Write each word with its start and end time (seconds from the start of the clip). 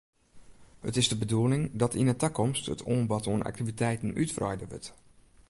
It 0.81 0.95
is 0.97 1.07
de 1.09 1.17
bedoeling 1.21 1.69
dat 1.79 1.93
yn 2.01 2.07
'e 2.11 2.15
takomst 2.23 2.65
it 2.73 2.85
oanbod 2.93 3.23
oan 3.31 3.47
aktiviteiten 3.49 4.17
útwreide 4.23 4.65
wurdt. 4.71 4.87